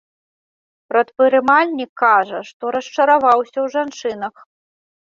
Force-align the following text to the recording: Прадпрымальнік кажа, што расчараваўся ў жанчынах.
Прадпрымальнік 0.91 1.91
кажа, 2.05 2.39
што 2.51 2.63
расчараваўся 2.79 3.57
ў 3.65 3.67
жанчынах. 3.79 4.35